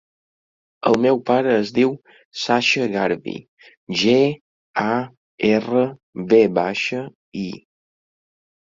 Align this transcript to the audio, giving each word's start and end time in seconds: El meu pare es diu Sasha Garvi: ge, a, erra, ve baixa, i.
El 0.91 0.95
meu 1.03 1.19
pare 1.29 1.51
es 1.57 1.71
diu 1.75 1.93
Sasha 2.45 2.89
Garvi: 2.95 3.35
ge, 4.01 4.17
a, 4.87 4.89
erra, 5.53 5.87
ve 6.35 6.45
baixa, 6.61 7.07
i. 7.49 7.51